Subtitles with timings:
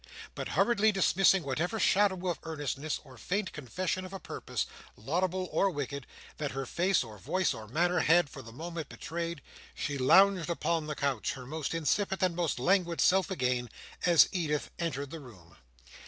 [0.33, 4.65] But hurriedly dismissing whatever shadow of earnestness, or faint confession of a purpose,
[4.97, 6.07] laudable or wicked,
[6.39, 9.43] that her face, or voice, or manner: had, for the moment, betrayed,
[9.75, 13.69] she lounged upon the couch, her most insipid and most languid self again,
[14.03, 15.57] as Edith entered the room.